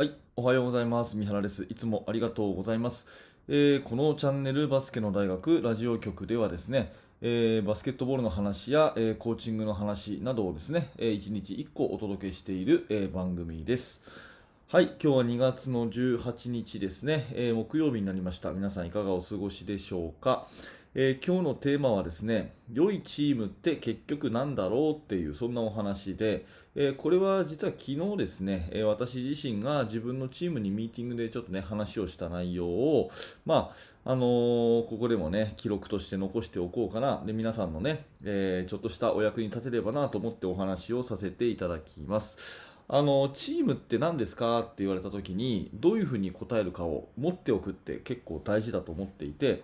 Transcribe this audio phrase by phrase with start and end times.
[0.00, 1.14] はい、おはようございます。
[1.18, 1.66] 三原です。
[1.68, 3.06] いつもありがとうございます。
[3.48, 14.00] えーこのチャンネルバスケの大学ラジオ局ではですね、えーバスケットボールの話や、えーコーチングの話などをですね、え1日1個お届けしている、えー番組です。
[14.68, 18.52] はい、今日は2月の18日ですね、えー木曜日になりました。
[18.52, 20.48] 皆さんいかがお過ごしでしょうか？
[20.92, 33.08] えー今日のテーマはですね、良いチームって結局なんだろうっていうそんなお話で、えーこれは実は昨日ですね、えー私自身が自分のチームにミーティングでちょっとね話をした内容を、
[33.46, 33.72] ま
[34.04, 34.22] ああの
[34.88, 42.36] ここでもね記録として残しておこうかな、で皆さんのね、えちょっとしたお役に立てればなと思ってお話をさせていただきます。
[42.88, 49.62] あのチームって何ですかって言われた時にどういうふうに答えるかを持っておくって結構大事だと思っていて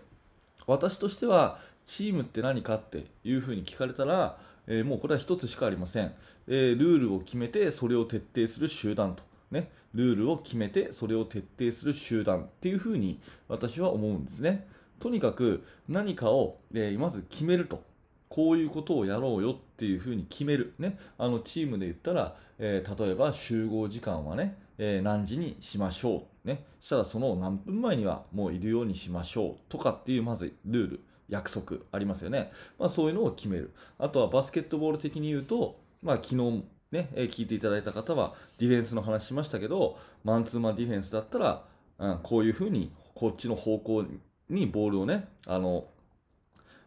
[0.66, 6.12] 私としてはチームって何かっていうふうに聞かれたら、えーもうこれは一つしかありません、
[6.48, 14.66] えールールを決めてそれを徹底する集団と、ね、ルールを決めてそれを徹底する集団っていうふうに私は思うんですね。
[14.98, 17.82] とにかく何かを、えーまず決めると。
[18.28, 33.72] こういうことをやろうよっていうふうに決める、ね、あのチームで言ったら、え例えば集合時間はね、え何時にしましょう、ね、したらその何分前にはもういるようにしましょうとかっていうまずルール約束ありますよね、まあ、そういうのを決める。
[33.98, 41.64] あとはバスケットボール的に言うと、まあ、昨日ね、え聞いていただいた方はディフェンスの話しましたけどマンツーマンディフェンスだったら、
[41.98, 44.04] うん、こういうふうにこっちの方向
[44.48, 45.86] にボールをねあの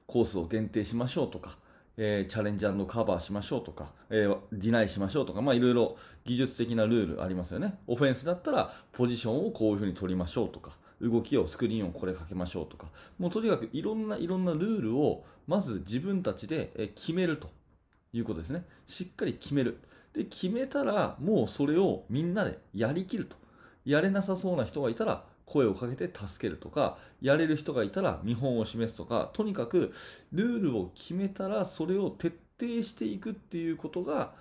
[0.08, 1.58] コースを限定しましょうとか、
[2.02, 7.78] えーチャレンジカバーしましょうとか、えーディナイしましょうとか、まあ、いろいろ技術的なルールありますよね。
[7.88, 17.50] オフェンスだったらポジションをこういうふうに取りましょうとか、動きをスクリーンをこれかけましょうとか、もうとにかくいろんないろんなルールをまず自分たちで決めると
[18.14, 18.66] いうことですね。
[18.88, 19.80] しっかり決める。
[20.14, 23.36] で、決めたらもうそれをみんなでやりきると。
[23.86, 29.92] やれなさそうな人がいたら声をかけて助けるとか、やれる人がいたら見本を示すとか、とにかく
[30.32, 34.34] ルールを決めたらそれを徹底していくっていうことが、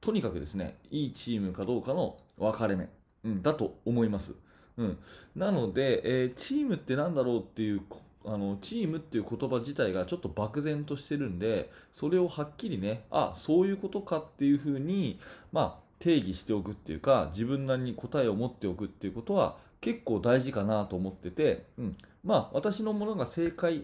[0.00, 2.88] とにかくですね、いいチームかどうかの分かれ目、
[3.24, 4.34] うん、だと思います。
[4.76, 4.98] うん、
[5.36, 7.82] なので、えーチームってなんだろうっていう
[8.24, 15.18] あのチームっていう言葉自体がちょっと漠然としてるんでそれをはっきりねあそういうことかっていうふうに、
[15.50, 23.80] まあ、定義しておくっていうか自分なりに答えを持っておくっていうことは結構大事かなと思ってて、うん、まあ私のものが正解っ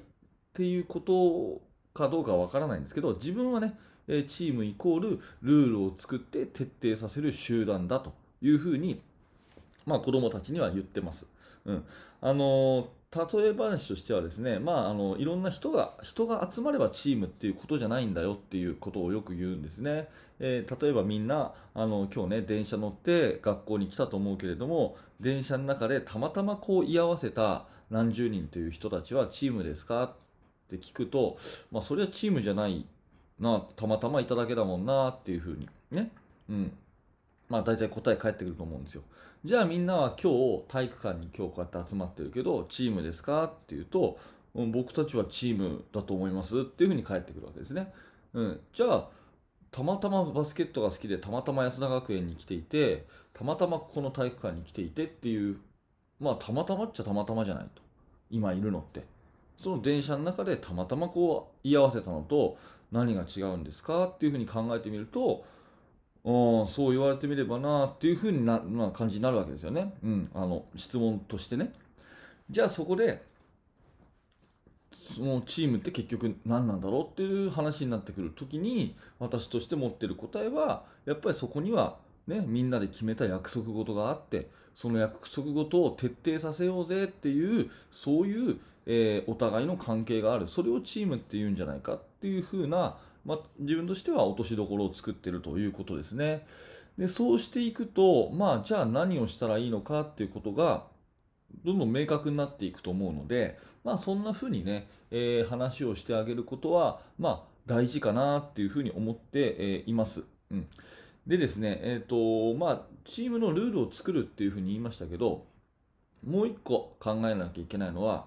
[0.52, 1.60] ていうこと
[1.94, 3.74] かどうかはわからないんですけど自分はね
[4.26, 9.00] チームイコールルールを作って徹底させる集団だというふうに
[9.88, 11.26] まあ、子供たちには言ってます。
[11.64, 11.84] うん、
[12.20, 20.08] あの例え話としてはですね、まあ、あのいろんな人が人が集まればチームっていうことじゃないんだよっていうことをよく言うんですね。
[20.40, 30.12] えー例えばみんなあの今日ね電車乗って学校に来たと思うけれども電車の中でたまたまこう居合わせた何十人という人たちはチームですかっ
[30.70, 31.38] て聞くと、
[31.72, 32.86] まあ、それはチームじゃない
[33.40, 36.10] なたまたまいただけだもんなっていうふうにね、
[36.50, 36.72] うん、
[37.48, 39.02] まあ大体答え返ってくると思うんですよ。
[39.44, 44.18] じゃあみんなは今日体育館に今日こうやって集まってるけどチームですかっていうと、
[44.54, 47.92] うん僕たちはチームだと思いますっていうふうに返ってくるわけですね。
[48.34, 49.08] うん、じゃあ
[49.70, 55.58] たまたまバスケットが好きでたまたま安田学園に来ていてたまたまここの体育館に来ていてっていう
[56.18, 57.82] まあたまたまっちゃたまたまじゃないと
[58.30, 59.04] 今いるのって
[59.60, 62.56] その電車の中でたまたまこう居合わせたのと
[62.90, 65.44] 何が違うんですかっていうふうに考えてみると
[66.28, 71.72] うんそう言われてみればなっていうふうにな、まあ、感じになるわけですよね、うん、あの質問としてね。
[72.50, 73.22] じゃあそこで
[75.14, 81.96] そのチームって結局何なんだろうっていう話になってくる時に私として持ってる答えはやっぱりそこには、
[82.26, 90.46] ね、みんなで決めた約束事があってその約束事を徹底させようぜっていうそういう、えーお互いの関係がある。
[90.46, 92.96] それをチームっていうんじゃないかっていうふうな、
[93.28, 96.46] まあ、自分としては落としどころを作ってるということですね。
[96.96, 100.86] でそうしていくと、まあ、じゃあ何をしたらいいのかっていうことが
[101.64, 110.24] どんどん明確になっていくと思うので、まあ、そんなふうにね、えー話をしてあげることは、まあ、大事かなっていうふうに思って、えーいます。
[110.50, 110.66] うん、
[111.26, 115.44] でですね、えーとまあ、チームのルールを作るっていうふうに言いましたけど
[116.26, 118.26] もう一個考えなきゃいけないのは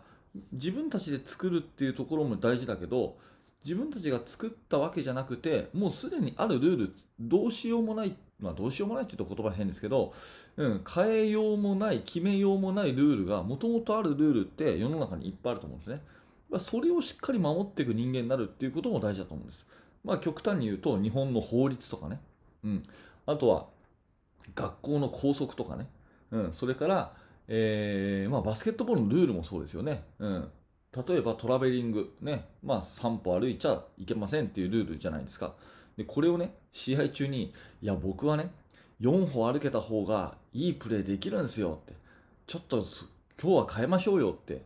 [0.52, 3.18] 自分たちで作るっていうところも大事だけど
[3.63, 10.13] 自分たちが作ったわけじゃなくてもうすでにあるルールどうしようもない、まあ、どうしようもないって言うと言葉変ですけど、
[10.58, 16.02] うん、変えようもない決めようもないルールがもともとあるルールって世の中にいっぱいあると思うんですね、
[16.50, 19.68] まあ、それをしっかり守っていく人間になるっていうことも大事だと思うんです、
[20.04, 22.19] まあ、極端に言うと日本の法律とかね、
[22.63, 22.84] うん、
[23.25, 23.68] あとは
[24.56, 25.88] 学校の校則とかね。
[26.31, 27.13] うん、それから、
[27.48, 30.04] えーまあ、バスケットボールのルールもそうですよね。
[30.19, 30.52] うん。
[30.96, 35.54] 例えばトラベリング、ねまあ、3歩歩いちゃいけませんっていうルールじゃないですか。
[35.98, 38.52] でこれをね、試合中に、いや、僕はね、
[39.00, 41.94] 4歩歩けた方がいいプレーできるんですよって、
[42.48, 42.84] ちょっと
[43.42, 44.64] 今日は変えましょうよって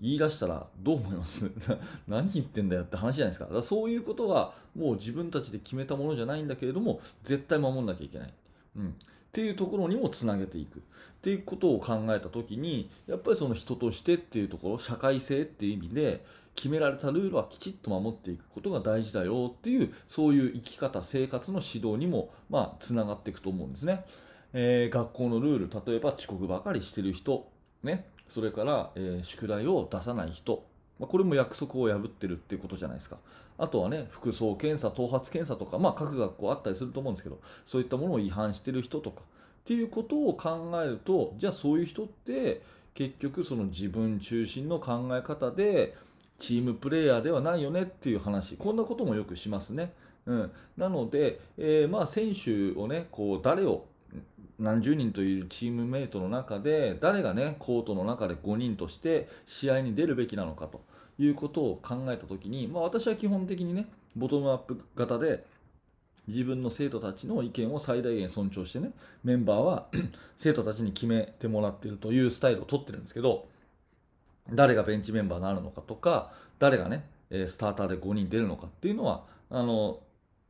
[0.00, 1.50] 言い出したらどう思います？
[2.08, 3.44] 何言ってんだよって話じゃないですか。
[3.44, 8.34] だからそういうことはもう自分たちで決めたものじゃないんだけれども、絶対守んなきゃいけない。
[8.76, 8.94] うん。
[9.32, 10.80] っていうところにもつなげていく。
[10.80, 10.82] っ
[11.22, 16.24] ていうことを考えたときにやっぱりその人としてっていうところ社会性っていう意味で
[16.54, 24.04] 決められたルールはきちっと守っていくことが大事だよっていうそういう生き方生活の指導にもまあつながっていくと思うんですね、
[24.52, 27.48] えー学校のルール例えば遅刻ばかりしてる人
[27.82, 28.06] ね。
[28.28, 30.66] それから、えー宿題を出さない人。
[30.98, 33.18] まあこれも約束を破ってるっていうことじゃないですか。
[33.58, 42.62] あとはね、服装検査、頭髪検査とか、まあ各学校あったりすると思うんですけど、そういったものを違反してる人とか、っていうことを考えると、じゃあそういう人って、
[42.94, 45.96] 結局その自分中心の考え方で、
[46.38, 49.92] チームプレーヤーではないよねっていう話、こんなこともよくしますね。
[50.26, 53.86] うん、なので、えーまあ選手をね、こう誰を
[54.62, 60.80] 何十人というチームメイトの中で誰がねコートの中で5人として試合に出るべきなのかと
[61.18, 63.86] いうことを考えたときに、まあ、私は基本的にね
[64.16, 65.44] ボトムアップ型で
[66.28, 68.92] 自分の生徒たちの意見を最大限尊重してね
[69.24, 69.86] メンバーは
[70.38, 73.48] 生徒たちに決めてもらっているというスタイルをとってるんですけど
[74.50, 80.00] 誰がベンチメンバーになるのかとか誰がねスターターで5人出るのかっていうのはあの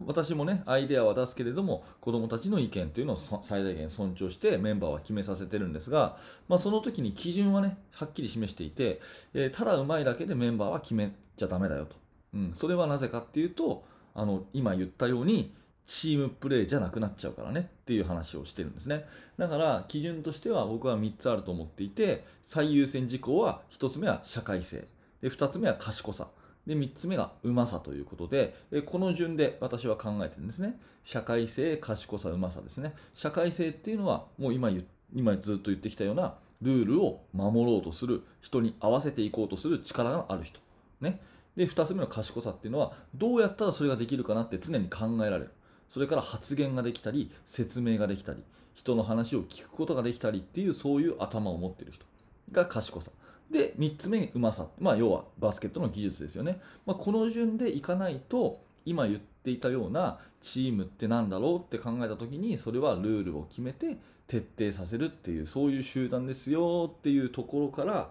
[0.01, 6.17] 私もねアイデアは出すけれども子どもたちの意見というのを最大限尊重してメンバーは決めさせてるんですが、
[6.49, 9.01] まあ、その時に基準はねはっきり示していて、
[9.35, 11.97] えーただうまいだけでメンバーは決めちゃダメだよと、
[12.35, 13.85] うん、それはなぜかっていうと
[14.15, 15.55] あの今言ったように
[15.87, 19.05] チームプレーじゃなくなっちゃうからねっていう話をしてるんですね。
[19.37, 24.85] だから基準としては僕は3つあると思っていて最優先事項は1つ目は社会性。
[25.21, 26.29] で2つ目は賢さ。
[26.67, 28.55] で3つ目がうまさということで
[28.87, 30.79] この順で私は考えてるんですね。
[31.05, 32.95] 社会性賢さうまさですね。
[33.15, 34.71] 社会性っていうのはもう今
[35.15, 40.61] 今ずっと言ってきたようなルールを守ろうとする人に合わせていこうとする力がある人。
[41.01, 41.21] ね。
[41.57, 45.51] で2つ目の賢さっていうのはどうやったらそれができるかなって常に考えられる。
[45.89, 48.43] それから発言ができたり説明ができたり
[48.73, 52.07] 人の話を聞くことができたりっていうそういう頭を持っている人
[52.53, 53.11] が賢さ。
[53.53, 68.11] で3つ目にうまさ、まあ、要はバスケットの技術ですよね、まあ、この順でいかないと今言っていたようなチームってなんだろうって考えた時にそれはルールを決めて徹底させるっていうそういう集団ですよっていうところから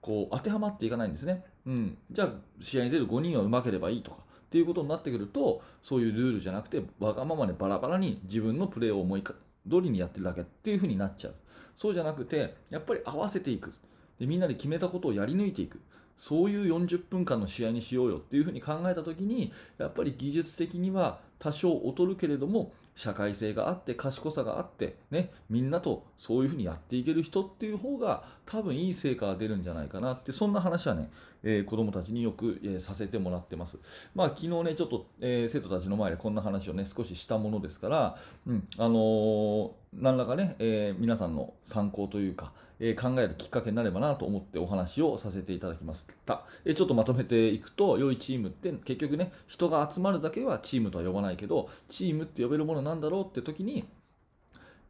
[0.00, 9.34] こう当てはまっていかないんですね、うん、じゃあ試合に出る5人はうまければいいとかっていうことになってくるとそういうルールじゃなくてわがままでバラバラに自分のプレーを思い通
[9.68, 11.34] りにやってるだけっていう風になっちゃう。
[11.76, 13.72] そうじゃなくてやっぱり合わせていく。
[14.20, 15.80] でみんなで決めたことをやり抜いていく。
[16.16, 31.10] そういう40分間の試合にしようよっていうふうに考えた時にやっぱり技術的には多少劣るけれども社会性があって賢さがあって、ね、みんなとそういうふうにやっていける人っていう方が多分いい成果が出るんじゃないかなってそんな話はね、
[31.42, 33.78] えー子どもたちによく、えーさせてもらってます。
[34.14, 53.88] まあ昨日ねちょっと、えー生徒たちの前でこんな話をね少ししたものですから、うんあのー何らかね、えー皆さんの参考というか、えー考えるきっかけになればなと思ってお話をさせていただきました、えーちょっとまとめていくと良いチームって結局ね人が集まるだけはチームとは呼ばないけどチームって呼べるものなんだろうって時に、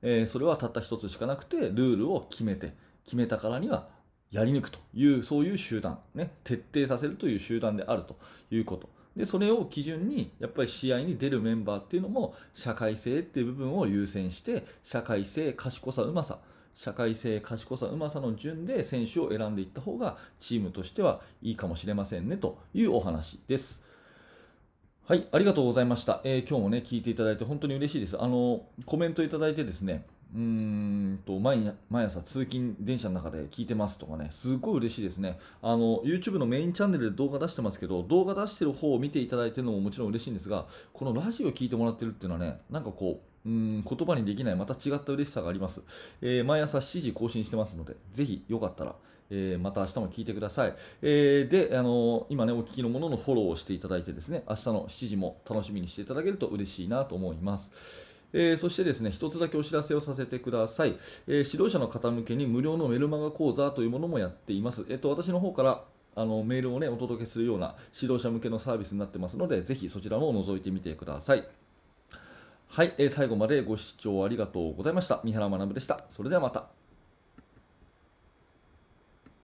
[0.02, 2.74] えーそれはたった一つしかなくてルールを決めて
[3.04, 3.88] 決めたからには
[4.30, 8.16] やり抜くというそういう集団、ね、徹底させるという集団であると
[8.50, 16.38] いうことでそれを基準にやっぱり試合に出るメンバーっていうのも社会性っていう部分を優先して社会性賢さうまさ
[16.76, 23.82] 社会性賢さうまさの順で選手を選んでいった方がチームとしてはいいかもしれませんねというお話です。
[25.10, 26.20] はい、ありがとうございました。
[26.22, 28.22] えー今日もね、聞いていただいて本当に嬉しいです。
[28.22, 35.38] あの、コメントいただいてですね、うんと毎毎朝通勤電車の中で聞いてますとかね、すごい嬉しいですね。
[35.60, 45.82] あの、YouTube のメインチャンネルで動画出してますけど、動画出してる方を見ていただいてるのももちろん嬉しいんですが、このラジオを聞いてもらってるっていうのはね、なんかこう、うん言葉にできないまた違った嬉しさがあります、
[46.20, 48.94] えー毎朝7時更新してますのでぜひよかったら、
[49.30, 58.09] えーまた明日も聞いてください、えーで、あのー今ねお聞きのもののフォローをしていただいてですね明日の7時も楽しみにしていただけると嬉しいなと思います。
[58.32, 60.96] えーそしてですね、一つだけお知らせをさせてください。
[61.26, 64.86] えー指導者の方向けに無料のメルマガ講座というものもやっています。
[64.88, 65.84] えっ、と、私の方から
[66.14, 71.44] あのメールをね、お届けするような指導者向けのサービスになってますので、ぜひそちらも覗いてみてください。
[72.68, 75.20] はい、えー最後までご視聴ありがとうございました。
[75.24, 76.04] 三原学でした。
[76.08, 76.79] それではまた。